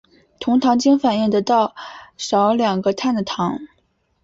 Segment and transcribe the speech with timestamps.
[0.39, 1.75] 酮糖经反应得到
[2.17, 3.59] 少两个碳的糖。